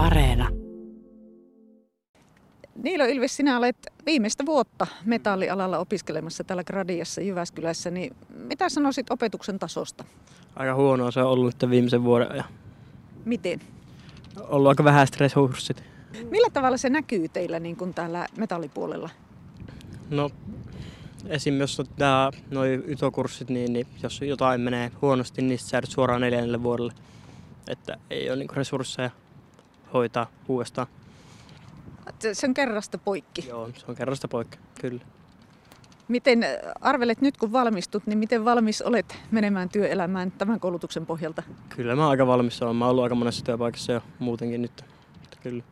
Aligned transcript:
Areena. 0.00 0.48
Niilo 2.82 3.04
Ilves, 3.04 3.36
sinä 3.36 3.58
olet 3.58 3.76
viimeistä 4.06 4.46
vuotta 4.46 4.86
metallialalla 5.04 5.78
opiskelemassa 5.78 6.44
täällä 6.44 6.64
Gradiassa 6.64 7.20
Jyväskylässä, 7.20 7.90
niin 7.90 8.16
mitä 8.34 8.68
sanoisit 8.68 9.10
opetuksen 9.10 9.58
tasosta? 9.58 10.04
Aika 10.56 10.74
huonoa 10.74 11.10
se 11.10 11.20
on 11.20 11.30
ollut 11.30 11.54
nyt 11.54 11.70
viimeisen 11.70 12.04
vuoden 12.04 12.32
ajan. 12.32 12.44
Miten? 13.24 13.60
Ollut 14.48 14.68
aika 14.68 14.84
vähäiset 14.84 15.16
resurssit. 15.16 15.82
Millä 16.30 16.50
tavalla 16.52 16.76
se 16.76 16.90
näkyy 16.90 17.28
teillä 17.28 17.60
niin 17.60 17.76
kuin 17.76 17.94
täällä 17.94 18.26
metallipuolella? 18.36 19.10
No 20.10 20.30
esim. 21.26 21.58
jos 21.58 21.80
on 21.80 21.86
tää 21.98 22.30
noi 22.50 22.82
ytokurssit, 22.86 23.48
niin, 23.48 23.72
niin 23.72 23.86
jos 24.02 24.20
jotain 24.22 24.60
menee 24.60 24.90
huonosti, 25.02 25.42
niin 25.42 25.58
säädät 25.58 25.90
suoraan 25.90 26.20
neljännelle 26.20 26.62
vuodelle. 26.62 26.92
Että 27.68 27.96
ei 28.10 28.30
ole 28.30 28.36
niinku 28.36 28.54
resursseja 28.54 29.10
hoitaa 29.94 30.26
uudestaan. 30.48 30.86
Se 32.18 32.34
se 32.34 32.46
on 32.46 32.54
kerrasta 32.54 32.98
poikki. 32.98 33.48
Joo, 33.48 33.70
se 33.76 33.84
on 33.88 33.94
kerrasta 33.94 34.28
poikki, 34.28 34.58
kyllä. 34.80 35.00
Miten 36.08 36.44
arvelet 36.80 37.20
nyt 37.20 37.36
kun 37.36 37.52
valmistut, 37.52 38.06
niin 38.06 38.18
miten 38.18 38.44
valmis 38.44 38.82
olet 38.82 39.18
menemään 39.30 39.68
työelämään 39.68 40.30
tämän 40.32 40.60
koulutuksen 40.60 41.06
pohjalta? 41.06 41.42
Kyllä 41.68 41.96
mä 41.96 42.02
oon 42.02 42.10
aika 42.10 42.26
valmis 42.26 42.62
olen. 42.62 42.76
Mä 42.76 42.84
oon 42.84 42.90
ollut 42.90 43.04
aika 43.04 43.14
monessa 43.14 43.44
työpaikassa 43.44 43.92
jo 43.92 44.02
muutenkin 44.18 44.62
nyt. 44.62 44.84
Että 45.24 45.36
kyllä. 45.42 45.62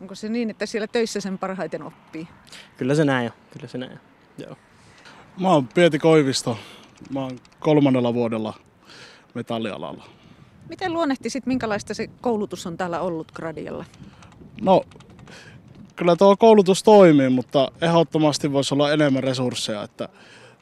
Onko 0.00 0.14
se 0.14 0.28
niin, 0.28 0.50
että 0.50 0.66
siellä 0.66 0.86
töissä 0.86 1.20
sen 1.20 1.38
parhaiten 1.38 1.82
oppii? 1.82 2.28
Kyllä 2.76 2.94
se 2.94 3.04
näin 3.04 3.26
on. 3.26 3.32
Kyllä 3.52 3.66
se 3.66 3.78
näin 3.78 3.92
on. 3.92 3.98
Joo. 4.38 4.56
Mä 5.40 5.48
oon 5.48 5.68
Pieti 5.68 5.98
Koivisto. 5.98 6.58
Mä 7.10 7.20
oon 7.20 7.38
kolmannella 7.60 8.14
vuodella 8.14 8.54
metallialalla. 9.34 10.04
Miten 10.68 10.92
luonnehtisit, 10.92 11.46
minkälaista 11.46 11.94
se 11.94 12.08
koulutus 12.20 12.66
on 12.66 12.76
täällä 12.76 13.00
ollut 13.00 13.32
Gradialla? 13.32 13.84
No, 14.60 14.82
kyllä 15.96 16.16
tuo 16.16 16.36
koulutus 16.36 16.82
toimii, 16.82 17.28
mutta 17.28 17.72
ehdottomasti 17.80 18.52
voisi 18.52 18.74
olla 18.74 18.92
enemmän 18.92 19.22
resursseja. 19.22 19.82
Että 19.82 20.08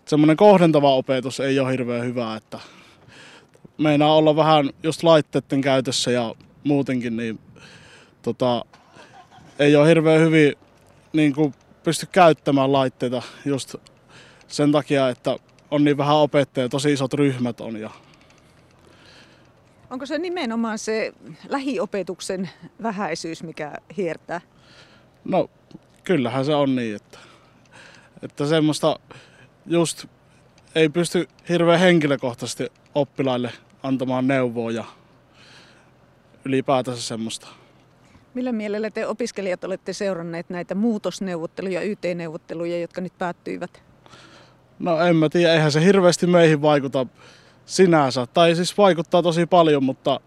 semmoinen 0.05 0.37
kohdentava 0.37 0.95
opetus 0.95 1.41
ei 1.41 1.61
ole 1.61 1.73
hirveän 1.73 2.05
hyvä, 2.05 2.37
että 2.37 2.61
meinaa 3.79 4.15
olla 4.15 4.37
vähän 4.37 4.71
just 4.83 5.03
laitteiden 5.03 5.61
käytössä 5.61 6.11
ja 6.11 6.34
muutenkin, 6.65 7.17
niin 7.17 7.39
tota, 8.23 8.65
ei 9.59 9.77
ole 9.77 9.89
hirveän 9.89 10.21
hyvin 10.21 10.55
niin 11.12 11.34
kuin 11.34 11.55
pysty 11.84 12.07
käyttämään 12.12 12.73
laitteita 12.73 13.23
just 13.45 13.75
sen 14.49 14.73
takia, 14.73 15.09
että 15.09 15.37
on 15.71 15.84
niin 15.84 15.97
vähän 15.97 16.17
opettajia, 16.17 16.69
tosi 16.69 16.93
isot 16.93 17.15
ryhmät 17.15 17.61
on 17.61 17.81
ja 17.81 17.91
Onko 19.91 20.06
se 20.06 20.19
nimenomaan 20.19 20.79
se 20.79 21.12
lähiopetuksen 21.48 22.51
vähäisyys, 22.83 23.42
mikä 23.42 23.73
hiertää? 23.97 24.41
No, 25.25 25.51
kyllähän 26.05 26.45
se 26.45 26.55
on 26.55 26.77
niin, 26.77 26.97
että, 26.97 27.19
että 28.23 28.47
semmoista 28.47 29.01
just 29.67 30.06
ei 30.75 30.89
pysty 30.89 31.28
hirveän 31.48 31.81
henkilökohtaisesti 31.81 32.73
oppilaille 32.95 33.53
antamaan 33.83 34.27
neuvoa 34.27 34.70
ja 34.70 34.84
ylipäätänsä 36.45 37.03
semmoista. 37.03 37.48
Millä 38.34 38.53
mielellä 38.53 38.91
te 38.91 39.06
opiskelijat 39.06 39.65
olette 39.65 39.93
seuranneet 39.93 40.50
näitä 40.50 40.75
muutosneuvotteluja, 40.75 41.83
YT-neuvotteluja, 41.83 42.81
jotka 42.81 43.00
nyt 43.00 43.19
päättyivät? 43.19 43.83
No 44.78 45.00
en 45.00 45.17
mä 45.17 45.28
tiedä, 45.28 45.53
eihän 45.53 45.73
se 45.73 45.84
hirveästi 45.84 46.27
meihin 46.27 46.62
vaikuta 46.62 47.06
sinänsä. 47.67 48.27
Tai 48.27 48.55
siis 48.55 48.78
vaikuttaa 48.78 49.22
tosi 49.22 49.47
paljon, 49.47 49.84
mutta 49.84 50.20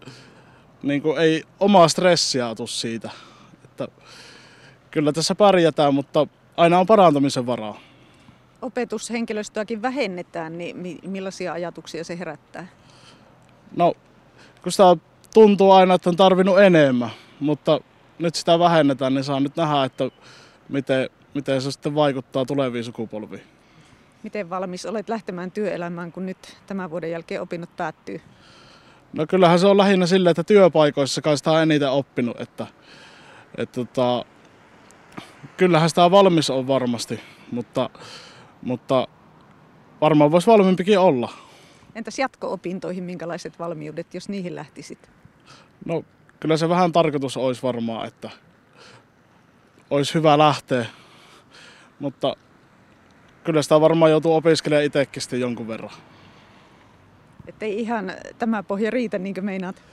niin 0.83 1.01
kuin 1.01 1.17
ei 1.17 1.43
omaa 1.59 1.87
stressiä 1.87 2.55
tuu 2.55 2.67
siitä. 2.67 3.09
Että 3.63 3.87
kyllä 4.91 5.11
tässä 5.11 5.35
pärjätään, 5.35 5.93
mutta 5.93 6.27
aina 6.57 6.79
on 6.79 6.85
parantamisen 6.85 7.45
varaa. 7.45 7.79
Opetushenkilöstöäkin 8.61 9.81
vähennetään, 9.81 10.57
niin 10.57 10.78
mi- 10.78 10.99
millaisia 11.05 11.53
ajatuksia 11.53 12.03
se 12.03 12.19
herättää? 12.19 12.67
No, 13.75 13.94
kun 14.63 14.72
sitä 14.72 14.97
tuntuu 15.33 15.72
aina, 15.72 15.94
että 15.94 16.09
on 16.09 16.16
tarvinnut 16.16 16.59
enemmän, 16.59 17.09
mutta 17.39 17.81
nyt 18.19 18.35
sitä 18.35 18.59
vähennetään, 18.59 19.13
niin 19.13 19.23
saa 19.23 19.39
nyt 19.39 19.55
nähdä, 19.55 19.83
että 19.83 20.09
miten, 20.69 21.09
miten 21.33 21.61
se 21.61 21.72
sitten 21.72 21.95
vaikuttaa 21.95 22.45
tuleviin 22.45 22.83
sukupolviin. 22.83 23.44
Miten 24.24 24.50
valmis 24.50 24.85
olet 24.85 25.09
lähtemään 25.09 25.52
työelämään, 25.52 26.12
kun 26.12 26.25
nyt 26.25 26.57
tämän 26.68 26.90
vuoden 26.90 27.12
jälkeen 27.12 27.41
opinnot 27.41 27.75
päättyy? 27.78 28.22
No 29.13 29.28
kyllähän 29.28 29.59
se 29.59 29.68
on 29.68 29.78
lähinnä 29.78 30.06
silleen, 30.06 30.31
että 30.31 30.44
työpaikoissa 30.44 31.22
kai 31.22 31.38
sitä 31.38 31.52
on 31.52 31.62
eniten 31.62 31.91
oppinut, 31.91 32.41
että, 32.41 32.68
että 33.58 33.75
tota, 33.75 34.25
kyllähän 35.58 35.90
sitä 35.90 36.12
valmis 36.12 36.50
on 36.50 36.68
varmasti, 36.68 37.19
mutta, 37.52 37.90
mutta 38.62 39.08
varmaan 40.02 40.31
voisi 40.31 40.47
valmiimpikin 40.47 41.00
olla. 41.00 41.34
Entäs 41.96 42.19
jatko-opintoihin, 42.19 43.03
minkälaiset 43.03 43.59
valmiudet, 43.59 44.13
jos 44.13 44.29
niihin 44.29 44.56
lähtisit? 44.56 45.09
No 45.85 46.03
kyllä 46.40 46.58
se 46.58 46.69
vähän 46.69 46.91
tarkoitus 46.91 47.38
olisi 47.38 47.63
varmaan, 47.63 48.08
että 48.08 48.29
olisi 49.90 50.13
hyvä 50.13 50.38
lähteä, 50.38 50.85
mutta 52.00 52.35
kyllä 53.49 53.61
sitä 53.61 53.81
varmaan 53.81 54.11
joutuu 54.11 54.35
opiskelemaan 54.35 54.85
itsekin 54.85 55.21
sitten 55.21 55.39
jonkun 55.39 55.67
verran. 55.67 55.91
Että 57.47 57.65
ei 57.65 57.79
ihan 57.79 58.11
tämä 58.39 58.63
pohja 58.63 58.91
riitä, 58.91 59.19
niin 59.19 59.33
kuin 59.33 59.45
meinaat. 59.45 59.83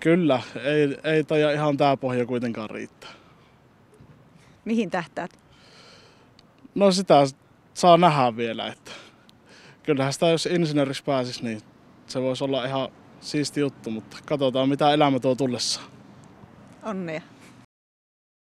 Kyllä, 0.00 0.42
ei, 0.64 0.98
ei 1.04 1.24
taida 1.24 1.52
ihan 1.52 1.76
tämä 1.76 1.96
pohja 1.96 2.26
kuitenkaan 2.26 2.70
riittää. 2.70 3.10
Mihin 4.64 4.90
tähtäät? 4.90 5.38
No 6.74 6.92
sitä 6.92 7.14
saa 7.74 7.96
nähdä 7.96 8.36
vielä, 8.36 8.66
että 8.66 8.90
kyllähän 9.82 10.12
sitä 10.12 10.28
jos 10.28 10.46
insinööriksi 10.46 11.04
pääsisi, 11.04 11.44
niin 11.44 11.60
se 12.06 12.22
voisi 12.22 12.44
olla 12.44 12.64
ihan 12.64 12.88
siisti 13.20 13.60
juttu, 13.60 13.90
mutta 13.90 14.16
katsotaan 14.24 14.68
mitä 14.68 14.92
elämä 14.92 15.20
tuo 15.20 15.34
tullessa. 15.34 15.80
Onnea. 16.82 17.20